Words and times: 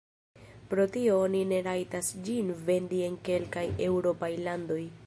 Pro 0.71 0.85
tio 0.95 1.17
oni 1.25 1.41
ne 1.51 1.59
rajtas 1.69 2.11
ĝin 2.29 2.51
vendi 2.71 3.07
en 3.11 3.21
kelkaj 3.31 3.69
eŭropaj 3.91 4.35
landoj. 4.51 4.83